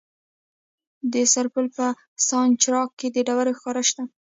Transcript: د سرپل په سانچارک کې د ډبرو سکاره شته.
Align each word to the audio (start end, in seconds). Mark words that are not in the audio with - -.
د 1.13 1.15
سرپل 1.33 1.65
په 1.77 1.85
سانچارک 2.27 2.89
کې 2.99 3.07
د 3.11 3.17
ډبرو 3.27 3.53
سکاره 3.57 3.83
شته. 3.89 4.03